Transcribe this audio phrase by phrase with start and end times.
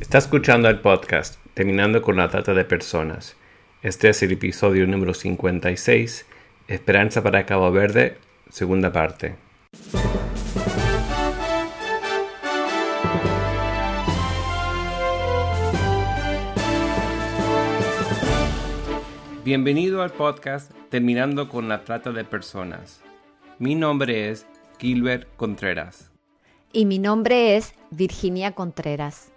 [0.00, 3.36] Está escuchando el podcast Terminando con la Trata de Personas.
[3.82, 6.26] Este es el episodio número 56,
[6.68, 8.16] Esperanza para Cabo Verde,
[8.48, 9.36] segunda parte.
[19.44, 23.02] Bienvenido al podcast Terminando con la Trata de Personas.
[23.58, 24.46] Mi nombre es
[24.78, 26.10] Gilbert Contreras.
[26.72, 29.29] Y mi nombre es Virginia Contreras.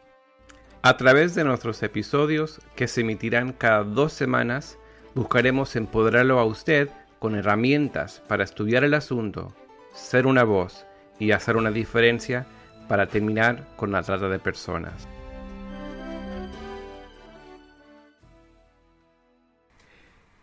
[0.86, 4.78] A través de nuestros episodios, que se emitirán cada dos semanas,
[5.16, 9.56] buscaremos empoderarlo a usted con herramientas para estudiar el asunto,
[9.94, 10.86] ser una voz
[11.20, 12.46] y hacer una diferencia
[12.90, 15.08] para terminar con la trata de personas.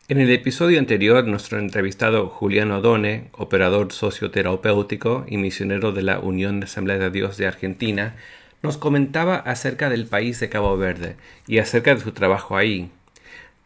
[0.08, 6.60] En el episodio anterior, nuestro entrevistado Julián Odone, operador socioterapéutico y misionero de la Unión
[6.60, 8.16] de Asamblea de Dios de Argentina,
[8.62, 12.90] nos comentaba acerca del país de Cabo Verde y acerca de su trabajo ahí.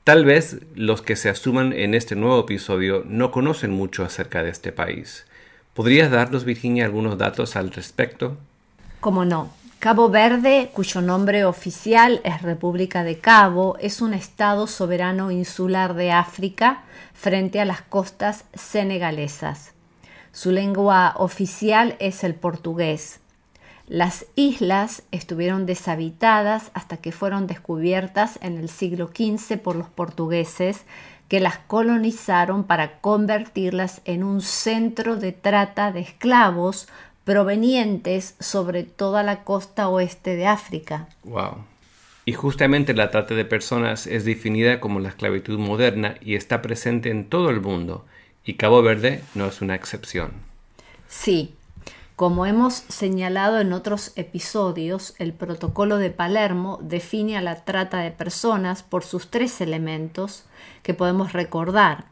[0.04, 4.50] Tal vez los que se asuman en este nuevo episodio no conocen mucho acerca de
[4.50, 5.24] este país.
[5.72, 8.36] ¿Podrías darnos, Virginia, algunos datos al respecto?
[9.00, 9.50] Como no.
[9.80, 16.10] Cabo Verde, cuyo nombre oficial es República de Cabo, es un estado soberano insular de
[16.10, 19.72] África frente a las costas senegalesas.
[20.32, 23.20] Su lengua oficial es el portugués.
[23.86, 30.84] Las islas estuvieron deshabitadas hasta que fueron descubiertas en el siglo XV por los portugueses
[31.28, 36.88] que las colonizaron para convertirlas en un centro de trata de esclavos
[37.24, 41.08] provenientes sobre toda la costa oeste de África.
[41.24, 41.64] Wow.
[42.26, 47.10] Y justamente la trata de personas es definida como la esclavitud moderna y está presente
[47.10, 48.06] en todo el mundo,
[48.46, 50.32] y Cabo Verde no es una excepción.
[51.08, 51.54] Sí,
[52.16, 58.12] como hemos señalado en otros episodios, el protocolo de Palermo define a la trata de
[58.12, 60.46] personas por sus tres elementos
[60.84, 62.04] que podemos recordar.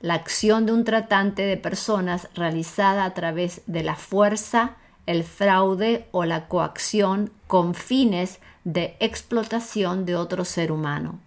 [0.00, 6.06] La acción de un tratante de personas realizada a través de la fuerza, el fraude
[6.10, 11.20] o la coacción con fines de explotación de otro ser humano.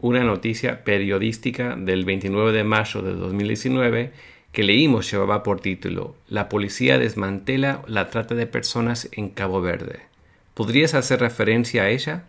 [0.00, 4.12] Una noticia periodística del 29 de mayo de 2019
[4.56, 10.00] que leímos llevaba por título La policía desmantela la trata de personas en Cabo Verde.
[10.54, 12.24] ¿Podrías hacer referencia a ella?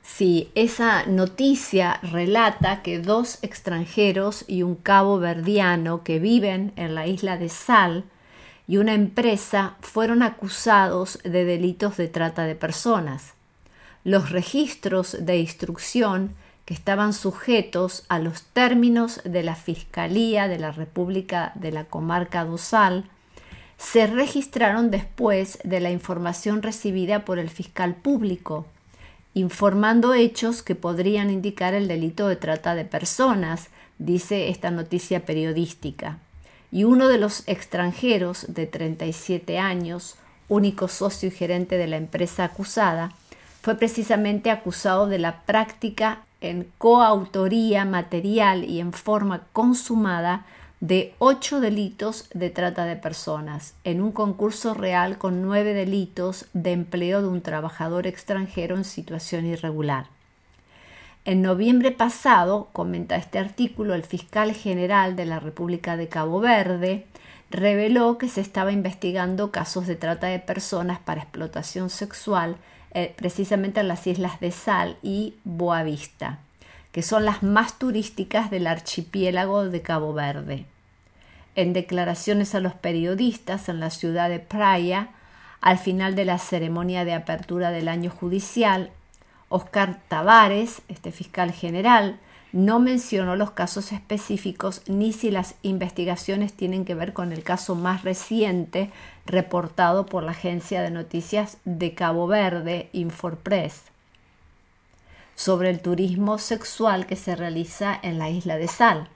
[0.00, 7.06] Sí, esa noticia relata que dos extranjeros y un cabo verdiano que viven en la
[7.06, 8.04] isla de Sal
[8.66, 13.34] y una empresa fueron acusados de delitos de trata de personas.
[14.02, 16.34] Los registros de instrucción
[16.68, 22.44] que estaban sujetos a los términos de la Fiscalía de la República de la Comarca
[22.44, 23.06] Dosal,
[23.78, 28.66] se registraron después de la información recibida por el fiscal público,
[29.32, 33.68] informando hechos que podrían indicar el delito de trata de personas,
[33.98, 36.18] dice esta noticia periodística.
[36.70, 40.16] Y uno de los extranjeros de 37 años,
[40.50, 43.14] único socio y gerente de la empresa acusada,
[43.62, 50.46] fue precisamente acusado de la práctica en coautoría material y en forma consumada
[50.80, 56.72] de ocho delitos de trata de personas, en un concurso real con nueve delitos de
[56.72, 60.06] empleo de un trabajador extranjero en situación irregular.
[61.24, 67.06] En noviembre pasado, comenta este artículo, el fiscal general de la República de Cabo Verde
[67.50, 72.56] reveló que se estaba investigando casos de trata de personas para explotación sexual
[72.92, 76.38] eh, precisamente en las islas de Sal y Boavista,
[76.92, 80.64] que son las más turísticas del archipiélago de Cabo Verde.
[81.54, 85.10] En declaraciones a los periodistas en la ciudad de Praia,
[85.60, 88.90] al final de la ceremonia de apertura del año judicial,
[89.48, 92.18] Oscar Tavares, este fiscal general,
[92.52, 97.74] no mencionó los casos específicos ni si las investigaciones tienen que ver con el caso
[97.74, 98.90] más reciente
[99.26, 103.82] reportado por la agencia de noticias de Cabo Verde, Infopress,
[105.34, 109.08] sobre el turismo sexual que se realiza en la isla de Sal,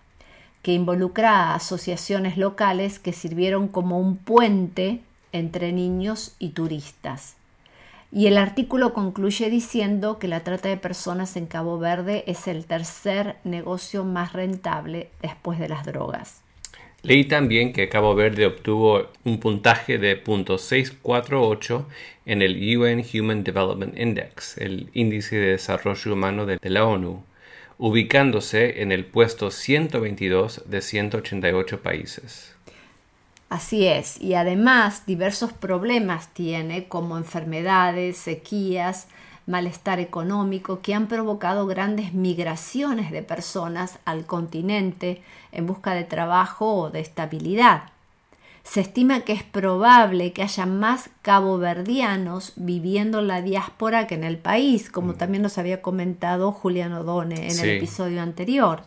[0.62, 5.00] que involucra a asociaciones locales que sirvieron como un puente
[5.32, 7.34] entre niños y turistas.
[8.14, 12.66] Y el artículo concluye diciendo que la trata de personas en Cabo Verde es el
[12.66, 16.42] tercer negocio más rentable después de las drogas.
[17.02, 21.86] Leí también que Cabo Verde obtuvo un puntaje de .648
[22.26, 27.24] en el UN Human Development Index, el índice de desarrollo humano de la ONU,
[27.78, 32.51] ubicándose en el puesto 122 de 188 países.
[33.52, 39.08] Así es, y además diversos problemas tiene como enfermedades, sequías,
[39.46, 45.20] malestar económico que han provocado grandes migraciones de personas al continente
[45.52, 47.90] en busca de trabajo o de estabilidad.
[48.62, 54.24] Se estima que es probable que haya más caboverdianos viviendo en la diáspora que en
[54.24, 55.16] el país, como mm.
[55.18, 58.84] también nos había comentado Julián Odone en el episodio anterior.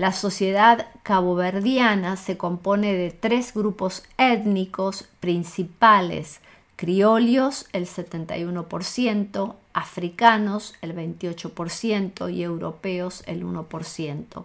[0.00, 6.40] La sociedad caboverdiana se compone de tres grupos étnicos principales,
[6.76, 14.44] criollos el 71%, africanos el 28% y europeos el 1%.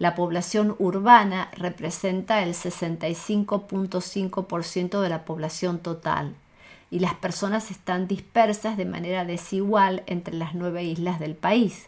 [0.00, 6.34] La población urbana representa el 65.5% de la población total
[6.90, 11.86] y las personas están dispersas de manera desigual entre las nueve islas del país.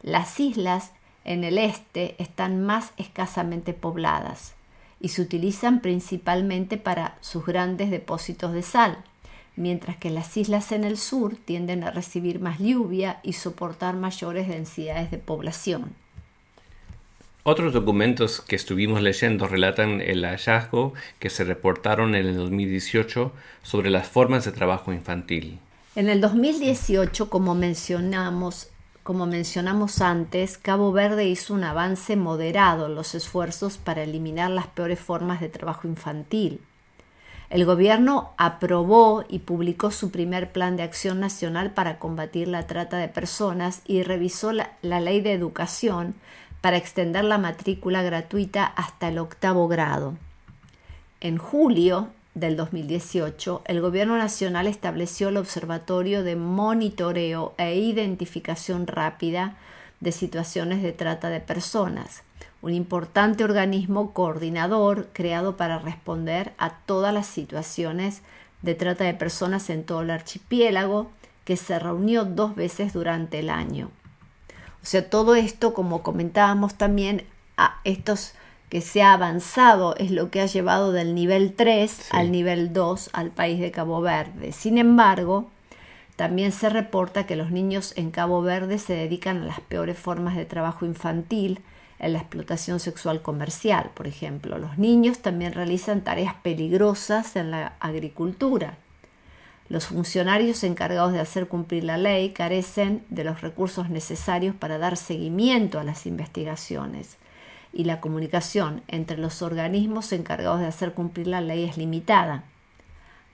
[0.00, 0.92] Las islas
[1.24, 4.54] en el este están más escasamente pobladas
[5.00, 8.98] y se utilizan principalmente para sus grandes depósitos de sal,
[9.56, 14.48] mientras que las islas en el sur tienden a recibir más lluvia y soportar mayores
[14.48, 15.94] densidades de población.
[17.46, 23.32] Otros documentos que estuvimos leyendo relatan el hallazgo que se reportaron en el 2018
[23.62, 25.58] sobre las formas de trabajo infantil.
[25.94, 28.68] En el 2018, como mencionamos,
[29.04, 34.66] como mencionamos antes, Cabo Verde hizo un avance moderado en los esfuerzos para eliminar las
[34.66, 36.62] peores formas de trabajo infantil.
[37.50, 42.96] El gobierno aprobó y publicó su primer plan de acción nacional para combatir la trata
[42.96, 46.14] de personas y revisó la, ley de educación
[46.62, 50.14] para extender la matrícula gratuita hasta el octavo grado.
[51.20, 59.56] En julio del 2018, el Gobierno Nacional estableció el Observatorio de Monitoreo e Identificación Rápida
[60.00, 62.22] de Situaciones de Trata de Personas,
[62.60, 68.22] un importante organismo coordinador creado para responder a todas las situaciones
[68.62, 71.10] de trata de personas en todo el archipiélago,
[71.44, 73.90] que se reunió dos veces durante el año.
[74.82, 77.26] O sea, todo esto, como comentábamos también,
[77.58, 78.32] a estos
[78.68, 83.10] que se ha avanzado es lo que ha llevado del nivel 3 al nivel 2
[83.12, 84.52] al país de Cabo Verde.
[84.52, 85.50] Sin embargo,
[86.16, 90.36] también se reporta que los niños en Cabo Verde se dedican a las peores formas
[90.36, 91.60] de trabajo infantil,
[91.98, 94.58] en la explotación sexual comercial, por ejemplo.
[94.58, 98.76] Los niños también realizan tareas peligrosas en la agricultura.
[99.68, 104.96] Los funcionarios encargados de hacer cumplir la ley carecen de los recursos necesarios para dar
[104.96, 107.16] seguimiento a las investigaciones
[107.74, 112.44] y la comunicación entre los organismos encargados de hacer cumplir la ley es limitada.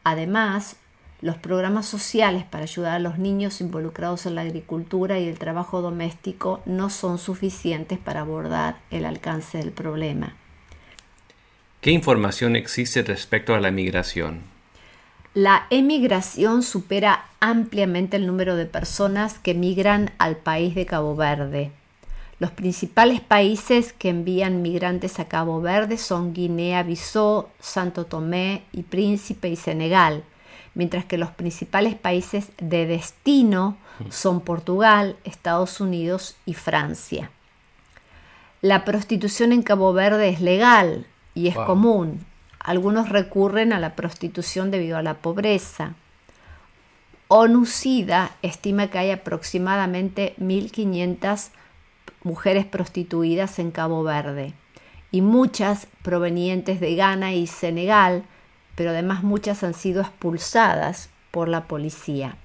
[0.02, 0.76] Además,
[1.20, 5.82] los programas sociales para ayudar a los niños involucrados en la agricultura y el trabajo
[5.82, 10.34] doméstico no son suficientes para abordar el alcance del problema.
[11.82, 14.40] ¿Qué información existe respecto a la migración?
[15.34, 21.72] La emigración supera ampliamente el número de personas que migran al país de Cabo Verde.
[22.40, 29.50] Los principales países que envían migrantes a Cabo Verde son Guinea-Bissau, Santo Tomé y Príncipe
[29.50, 30.24] y Senegal,
[30.74, 33.76] mientras que los principales países de destino
[34.08, 37.30] son Portugal, Estados Unidos y Francia.
[38.62, 42.24] La prostitución en Cabo Verde es legal y es común,
[42.58, 45.92] algunos recurren a la prostitución debido a la pobreza.
[47.28, 51.50] ONU-SIDA estima que hay aproximadamente 1.500
[52.22, 54.54] mujeres prostituidas en Cabo Verde
[55.10, 58.24] y muchas provenientes de Ghana y Senegal,
[58.74, 62.36] pero además muchas han sido expulsadas por la policía.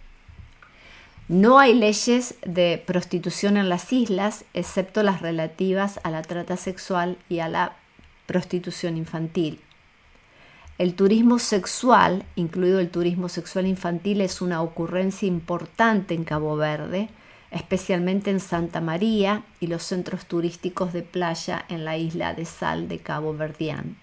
[1.28, 7.18] No hay leyes de prostitución en las islas, excepto las relativas a la trata sexual
[7.30, 7.76] y a la
[8.28, 9.60] prostitución infantil.
[10.78, 17.10] El turismo sexual, incluido el turismo sexual infantil, es una ocurrencia importante en Cabo Verde,
[17.56, 22.90] especialmente en Santa María y los centros turísticos de playa en la isla de Sal
[22.90, 23.96] de Cabo Verdián.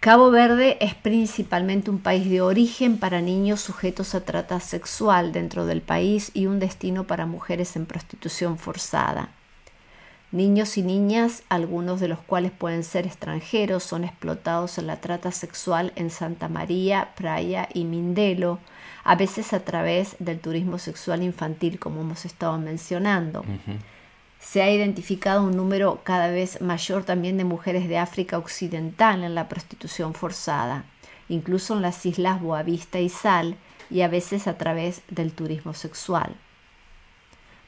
[0.00, 5.66] Cabo Verde es principalmente un país de origen para niños sujetos a trata sexual dentro
[5.66, 9.28] del país y un destino para mujeres en prostitución forzada.
[10.34, 15.30] Niños y niñas, algunos de los cuales pueden ser extranjeros, son explotados en la trata
[15.30, 18.58] sexual en Santa María, Praia y Mindelo,
[19.04, 23.44] a veces a través del turismo sexual infantil, como hemos estado mencionando.
[24.40, 29.36] Se ha identificado un número cada vez mayor también de mujeres de África Occidental en
[29.36, 30.84] la prostitución forzada,
[31.28, 33.54] incluso en las islas Boavista y Sal,
[33.88, 36.34] y a veces a través del turismo sexual.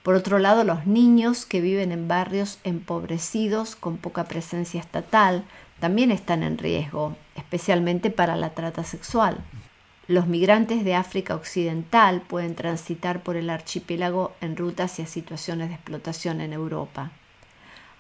[0.07, 5.43] Por otro lado, los niños que viven en barrios empobrecidos con poca presencia estatal
[5.81, 9.39] también están en riesgo, especialmente para la trata sexual.
[10.07, 15.75] Los migrantes de África Occidental pueden transitar por el archipiélago en ruta hacia situaciones de
[15.75, 17.11] explotación en Europa.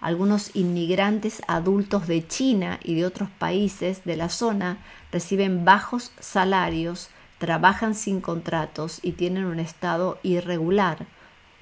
[0.00, 4.78] Algunos inmigrantes adultos de China y de otros países de la zona
[5.10, 7.08] reciben bajos salarios,
[7.38, 11.08] trabajan sin contratos y tienen un estado irregular,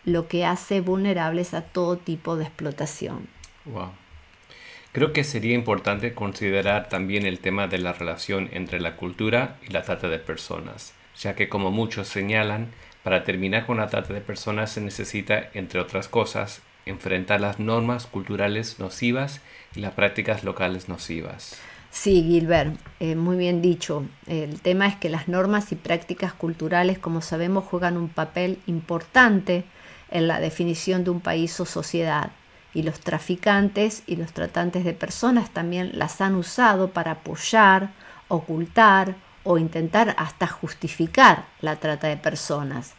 [0.04, 3.26] lo que hace vulnerables a todo tipo de explotación.
[3.64, 3.90] Wow.
[4.92, 9.72] Creo que sería importante considerar también el tema de la relación entre la cultura y
[9.72, 12.68] la trata de personas, ya que como muchos señalan,
[13.02, 18.06] para terminar con la trata de personas se necesita, entre otras cosas, enfrentar las normas
[18.06, 19.40] culturales nocivas
[19.74, 21.58] y las prácticas locales nocivas.
[21.90, 24.04] Sí, Gilbert, eh, muy bien dicho.
[24.26, 29.64] El tema es que las normas y prácticas culturales, como sabemos, juegan un papel importante
[30.14, 32.30] en la definición de un país o sociedad.
[32.72, 37.90] Y los traficantes y los tratantes de personas también las han usado para apoyar,
[38.28, 42.94] ocultar o intentar hasta justificar la trata de personas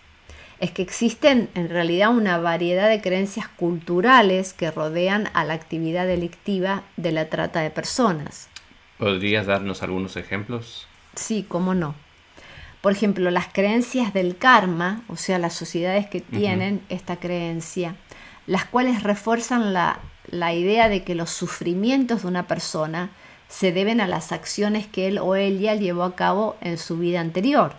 [0.59, 6.07] es que existen en realidad una variedad de creencias culturales que rodean a la actividad
[6.07, 8.49] delictiva de la trata de personas.
[8.97, 10.87] ¿Podrías darnos algunos ejemplos?
[11.15, 11.95] Sí, cómo no.
[12.85, 17.95] Por ejemplo, las creencias del karma, o sea, las sociedades que tienen esta creencia,
[18.45, 23.09] las cuales refuerzan la, la idea de que los sufrimientos de una persona
[23.47, 27.21] se deben a las acciones que él o ella llevó a cabo en su vida
[27.21, 27.73] anterior.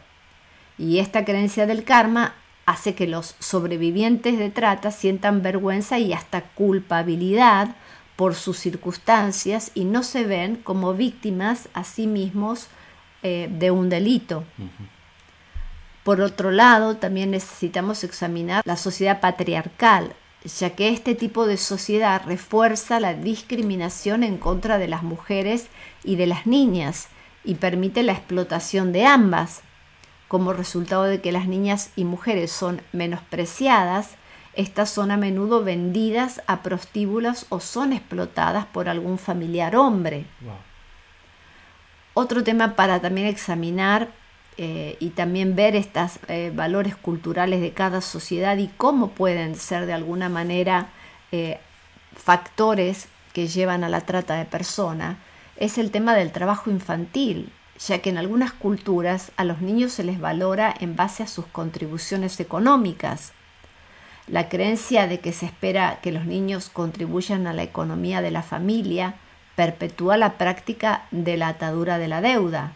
[0.76, 2.34] Y esta creencia del karma
[2.64, 7.76] hace que los sobrevivientes de trata sientan vergüenza y hasta culpabilidad
[8.16, 12.66] por sus circunstancias y no se ven como víctimas a sí mismos
[13.22, 14.42] eh, de un delito.
[16.06, 22.22] Por otro lado, también necesitamos examinar la sociedad patriarcal, ya que este tipo de sociedad
[22.24, 25.66] refuerza la discriminación en contra de las mujeres
[26.04, 27.08] y de las niñas
[27.42, 29.62] y permite la explotación de ambas,
[30.28, 34.10] como resultado de que las niñas y mujeres son menospreciadas,
[34.54, 40.24] estas son a menudo vendidas a prostíbulos o son explotadas por algún familiar hombre.
[42.14, 44.10] Otro tema para también examinar
[44.58, 49.86] eh, y también ver estos eh, valores culturales de cada sociedad y cómo pueden ser
[49.86, 50.88] de alguna manera
[51.32, 51.58] eh,
[52.14, 55.18] factores que llevan a la trata de personas
[55.56, 60.04] es el tema del trabajo infantil ya que en algunas culturas a los niños se
[60.04, 63.32] les valora en base a sus contribuciones económicas.
[64.26, 68.42] La creencia de que se espera que los niños contribuyan a la economía de la
[68.42, 69.14] familia
[69.54, 72.72] perpetúa la práctica de la atadura de la deuda,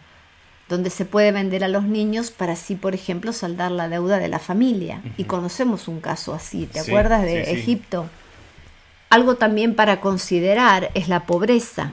[0.71, 4.29] donde se puede vender a los niños para así, por ejemplo, saldar la deuda de
[4.29, 5.01] la familia.
[5.17, 8.07] Y conocemos un caso así, ¿te acuerdas de Egipto?
[9.09, 11.91] Algo también para considerar es la pobreza,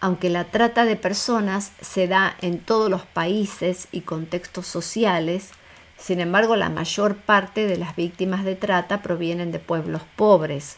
[0.00, 5.50] aunque la trata de personas se da en todos los países y contextos sociales,
[5.98, 10.76] sin embargo la mayor parte de las víctimas de trata provienen de pueblos pobres.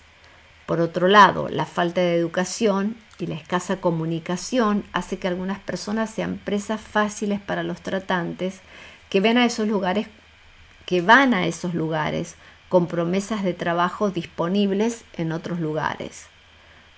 [0.65, 6.11] Por otro lado, la falta de educación y la escasa comunicación hace que algunas personas
[6.11, 8.61] sean presas fáciles para los tratantes
[9.11, 10.09] que ven a esos lugares
[10.87, 12.37] que van a esos lugares
[12.69, 16.27] con promesas de trabajo disponibles en otros lugares.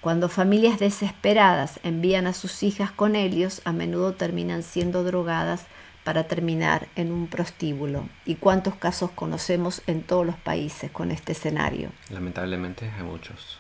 [0.01, 5.65] Cuando familias desesperadas envían a sus hijas con ellos, a menudo terminan siendo drogadas
[6.05, 8.09] para terminar en un prostíbulo.
[8.25, 11.91] ¿Y cuántos casos conocemos en todos los países con este escenario?
[12.11, 13.59] Lamentablemente hay muchos.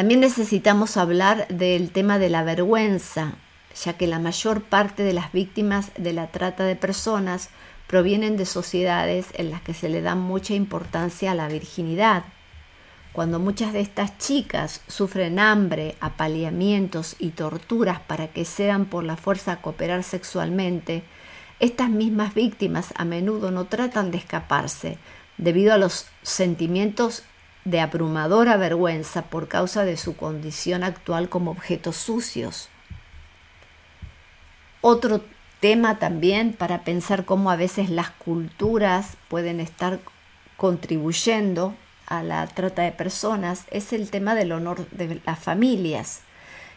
[0.00, 3.34] También necesitamos hablar del tema de la vergüenza,
[3.84, 7.50] ya que la mayor parte de las víctimas de la trata de personas
[7.86, 12.24] provienen de sociedades en las que se le da mucha importancia a la virginidad.
[13.12, 19.18] Cuando muchas de estas chicas sufren hambre, apaleamientos y torturas para que sean por la
[19.18, 21.02] fuerza a cooperar sexualmente,
[21.58, 24.96] estas mismas víctimas a menudo no tratan de escaparse
[25.36, 27.22] debido a los sentimientos
[27.64, 32.68] de abrumadora vergüenza por causa de su condición actual como objetos sucios.
[34.80, 35.22] Otro
[35.60, 40.00] tema también para pensar cómo a veces las culturas pueden estar
[40.56, 41.74] contribuyendo
[42.06, 46.22] a la trata de personas es el tema del honor de las familias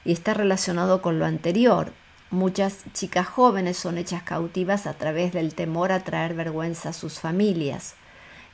[0.06, 1.94] y está relacionado con lo anterior.
[2.30, 7.20] Muchas chicas jóvenes son hechas cautivas a través del temor a traer vergüenza a sus
[7.20, 7.96] familias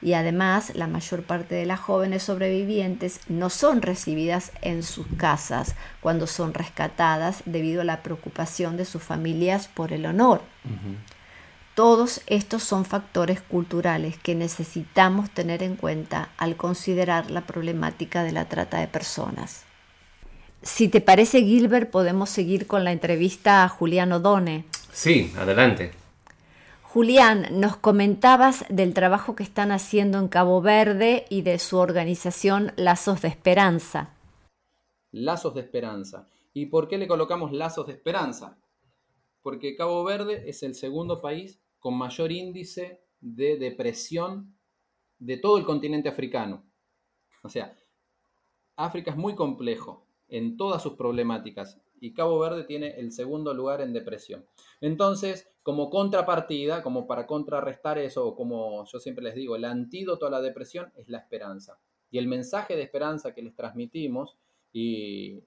[0.02, 5.76] y además la mayor parte de las jóvenes sobrevivientes no son recibidas en sus casas
[6.02, 10.42] cuando son rescatadas debido a la preocupación de sus familias por el honor.
[11.76, 18.32] Todos estos son factores culturales que necesitamos tener en cuenta al considerar la problemática de
[18.32, 19.64] la trata de personas.
[20.62, 24.66] Si te parece, Gilbert, podemos seguir con la entrevista a Julián Odone.
[24.92, 25.92] Sí, adelante.
[26.92, 32.72] Julián, nos comentabas del trabajo que están haciendo en Cabo Verde y de su organización
[32.78, 34.18] Lazos de Esperanza.
[35.12, 36.28] Lazos de Esperanza.
[36.52, 38.58] ¿Y por qué le colocamos Lazos de Esperanza?
[39.44, 44.58] Porque Cabo Verde es el segundo país con mayor índice de depresión
[45.20, 46.66] de todo el continente africano.
[47.44, 47.78] O sea,
[48.78, 53.82] África es muy complejo en todas sus problemáticas y Cabo Verde tiene el segundo lugar
[53.82, 54.46] en depresión.
[54.82, 60.32] Entonces, como contrapartida, como para contrarrestar eso, como yo siempre les digo, el antídoto a
[60.32, 61.78] la depresión es la esperanza.
[62.10, 64.36] Y el mensaje de esperanza que les transmitimos
[64.74, 65.44] y,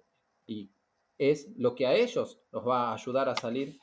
[1.18, 3.80] es lo que a ellos los va a ayudar a salir,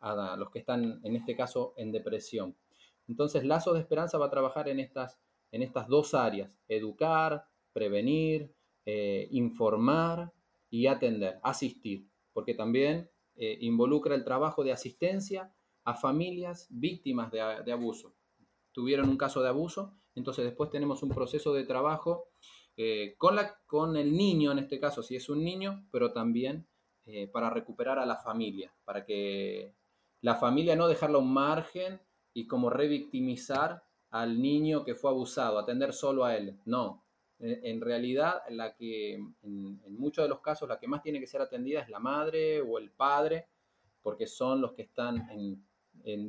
[0.00, 2.56] a los que están en este caso en depresión.
[3.06, 5.20] Entonces, Lazo de Esperanza va a trabajar en estas,
[5.52, 8.52] en estas dos áreas, educar, prevenir,
[8.86, 10.32] eh, informar
[10.68, 15.52] y atender, asistir, porque también eh, involucra el trabajo de asistencia
[15.86, 18.12] a familias víctimas de, abuso.
[18.72, 22.28] Tuvieron un caso de abuso, entonces después tenemos un proceso de trabajo
[22.76, 26.66] eh, con, la, con el niño, en este caso, si es un niño, pero también
[27.06, 29.76] eh, para recuperar a la familia, para que
[30.22, 32.00] la familia no dejarla un margen
[32.34, 36.58] y como revictimizar al niño que fue abusado, atender solo a él.
[36.64, 37.04] No,
[37.38, 41.42] en realidad, la que en, muchos de los casos la que más tiene que ser
[41.42, 43.46] atendida es la madre o el padre,
[44.02, 45.64] porque son los que están en,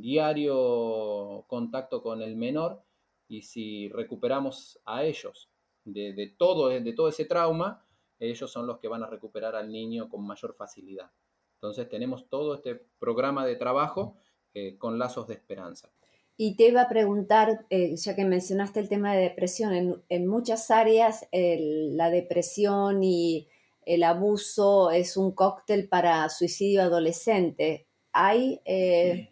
[0.01, 2.83] diario contacto con el menor
[3.27, 5.49] y si recuperamos a ellos
[5.83, 7.85] de, todo, de todo ese trauma,
[8.19, 11.11] ellos son los que van a recuperar al niño con mayor facilidad.
[11.55, 14.17] Entonces tenemos todo este programa de trabajo
[14.53, 15.91] eh, con lazos de esperanza.
[16.35, 20.69] Y te iba a preguntar, eh, ya que mencionaste el tema de depresión, en, muchas
[20.69, 23.47] áreas la depresión y
[23.85, 27.87] el abuso es un cóctel para suicidio adolescente.
[28.11, 29.29] ¿Hay eh,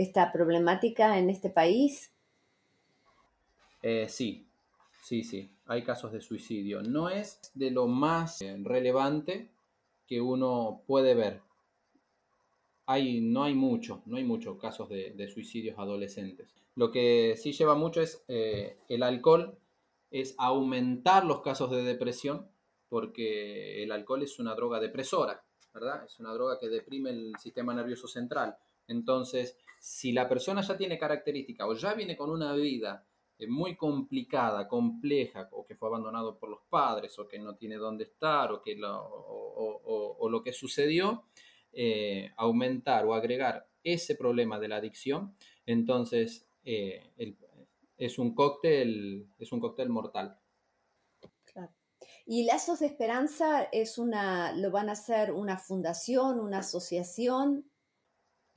[0.00, 2.12] esta problemática en este país?
[3.82, 4.46] Eh, sí,
[5.02, 6.82] sí, sí, hay casos de suicidio.
[6.82, 9.50] No es de lo más relevante
[10.06, 11.42] que uno puede ver,
[13.20, 16.54] no hay mucho, no hay muchos casos de, suicidios adolescentes.
[16.74, 19.58] Lo que sí lleva mucho es eh, el alcohol,
[20.10, 22.48] es aumentar los casos de depresión,
[22.88, 26.04] porque el alcohol es una droga depresora, ¿verdad?
[26.06, 28.56] Es una droga que deprime el sistema nervioso central.
[28.86, 29.58] Entonces,
[29.88, 33.06] si la persona ya tiene características o ya viene con una vida
[33.38, 37.76] eh, muy complicada, compleja, o que fue abandonado por los padres, o que no tiene
[37.76, 41.24] dónde estar, o, que o lo que sucedió,
[41.72, 47.10] eh, aumentar o agregar ese problema de la adicción, entonces eh,
[47.96, 50.38] es, un cóctel, es un cóctel mortal.
[52.26, 57.67] ¿Y Lazos de Esperanza es una, lo van a hacer una fundación, una asociación?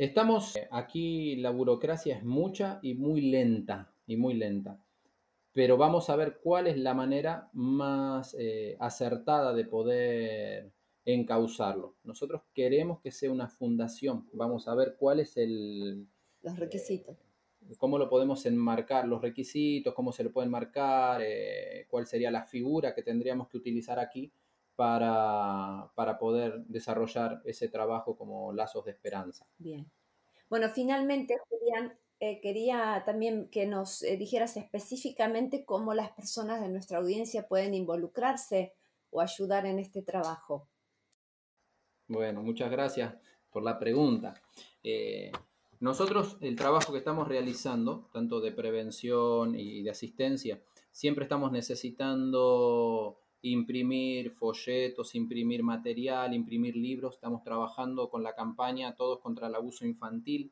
[0.01, 4.83] Estamos aquí, la burocracia es mucha y muy lenta, y muy lenta.
[5.53, 10.71] Pero vamos a ver cuál es la manera más eh, acertada de poder
[11.05, 11.97] encauzarlo.
[12.03, 14.27] Nosotros queremos que sea una fundación.
[14.33, 16.07] Vamos a ver cuál es el...
[16.41, 17.15] Los requisitos.
[17.69, 22.31] Eh, cómo lo podemos enmarcar, los requisitos, cómo se lo pueden marcar, eh, cuál sería
[22.31, 24.31] la figura que tendríamos que utilizar aquí
[24.81, 29.45] para, para poder desarrollar ese trabajo como lazos de esperanza.
[29.59, 29.85] Bien.
[30.49, 36.97] Bueno, finalmente, Julián, eh, quería también que nos dijeras específicamente cómo las personas de nuestra
[36.97, 38.73] audiencia pueden involucrarse
[39.11, 40.67] o ayudar en este trabajo.
[42.07, 43.13] Bueno, muchas gracias
[43.51, 44.33] por la pregunta.
[44.81, 45.31] Eh,
[45.79, 50.59] nosotros, el trabajo que estamos realizando, tanto de prevención y de asistencia,
[50.91, 57.15] siempre estamos necesitando imprimir folletos, imprimir material, imprimir libros.
[57.15, 60.51] Estamos trabajando con la campaña Todos contra el Abuso Infantil.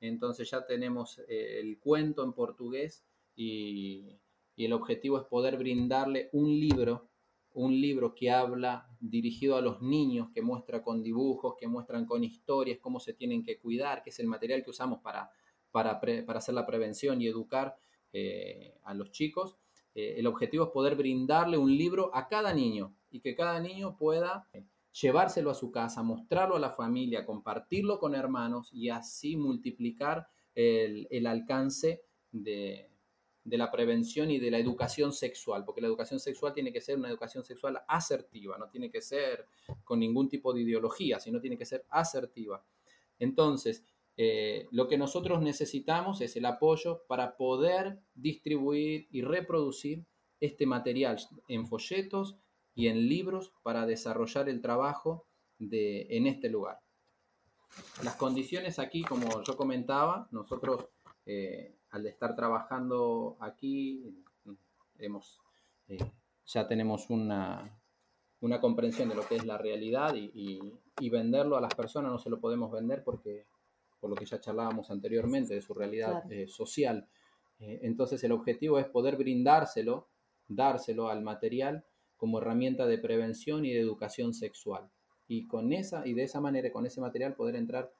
[0.00, 4.16] Entonces ya tenemos eh, el cuento en portugués y,
[4.56, 7.08] el objetivo es poder brindarle un libro
[7.54, 12.22] un libro que habla dirigido a los niños, que muestra con dibujos, que muestran con
[12.22, 15.30] historias cómo se tienen que cuidar, que es el material que usamos para,
[15.72, 15.98] para,
[16.36, 17.76] hacer la prevención y educar
[18.12, 19.56] eh, a los chicos.
[19.94, 23.96] Eh, el objetivo es poder brindarle un libro a cada niño y que cada niño
[23.96, 24.48] pueda
[25.00, 31.26] llevárselo a su casa, mostrarlo a la familia, compartirlo con hermanos y así multiplicar el
[31.26, 32.90] alcance de,
[33.48, 36.98] de la prevención y de la educación sexual, porque la educación sexual tiene que ser
[36.98, 39.46] una educación sexual asertiva, no tiene que ser
[39.84, 42.62] con ningún tipo de ideología, sino tiene que ser asertiva.
[43.18, 43.84] Entonces,
[44.20, 50.04] eh, lo que nosotros necesitamos es el apoyo para poder distribuir y reproducir
[50.40, 52.36] este material en folletos
[52.74, 55.24] y en libros para desarrollar el trabajo
[55.60, 56.80] de, en este lugar.
[58.02, 60.86] Las condiciones aquí, como yo comentaba, nosotros
[61.24, 64.24] eh, al estar trabajando aquí,
[64.98, 65.38] hemos,
[65.86, 65.98] eh,
[66.44, 67.80] ya tenemos una,
[68.40, 70.60] una, comprensión de lo que es la realidad y,
[71.08, 73.46] venderlo a las personas no se lo podemos vender porque,
[74.00, 77.08] por lo que ya charlábamos anteriormente, de su realidad eh, social.
[77.58, 80.08] entonces el objetivo es poder brindárselo,
[80.46, 81.84] dárselo al material
[82.16, 84.90] como herramienta de prevención y de educación sexual.
[85.26, 87.92] Y con esa, y de esa manera, con ese material, poder entrar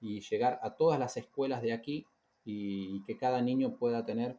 [0.00, 2.06] y llegar a todas las escuelas de aquí
[2.44, 4.38] y, que cada niño pueda tener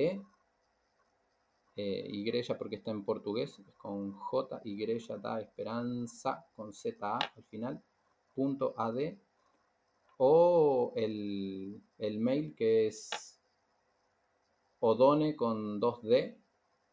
[1.75, 7.43] eh, igreja porque está en portugués, con J, igreja da esperanza, con Z -A al
[7.51, 7.83] final,
[8.33, 9.19] punto AD,
[10.19, 13.41] o el, mail que es
[14.79, 16.37] odone con 2D,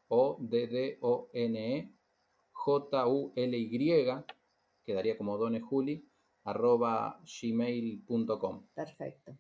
[0.08, 1.94] o D D O N E,
[2.54, 4.08] J U L Y,
[4.84, 6.10] quedaría como Odone Juli,
[6.46, 8.64] arroba gmail.com.
[8.74, 9.38] Perfecto.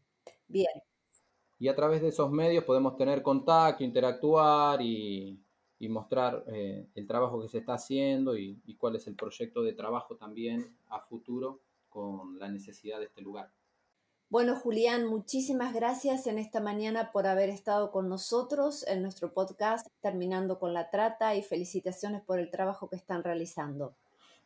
[0.47, 0.83] Bien,
[1.57, 5.41] y a través de esos medios podemos tener contacto, interactuar y,
[5.87, 10.15] mostrar eh, el trabajo que se está haciendo y, cuál es el proyecto de trabajo
[10.15, 13.51] también a futuro con la necesidad de este lugar.
[14.29, 19.85] Bueno, Julián, muchísimas gracias en esta mañana por haber estado con nosotros en nuestro podcast
[20.01, 23.95] Terminando con la Trata y felicitaciones por el trabajo que están realizando.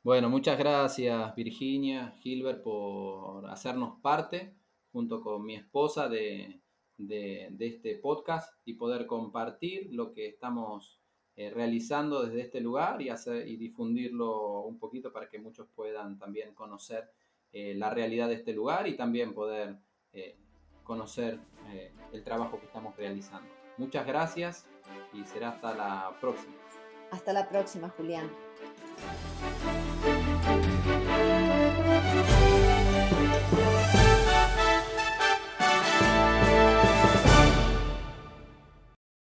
[0.02, 4.54] Bueno, muchas gracias Virginia, Gilbert, por hacernos parte
[4.94, 6.62] junto con mi esposa de,
[6.98, 11.00] este podcast y poder compartir lo que estamos
[11.36, 16.18] eh, realizando desde este lugar y, hacer, y difundirlo un poquito para que muchos puedan
[16.18, 17.12] también conocer
[17.52, 19.78] eh, la realidad de este lugar y también poder
[20.14, 20.38] eh,
[20.84, 21.40] conocer
[22.12, 23.48] el trabajo que estamos realizando.
[23.78, 24.66] Muchas gracias
[25.14, 26.56] y será hasta la próxima.
[27.12, 28.30] Hasta la próxima, Julián.
[30.50, 30.99] Bye.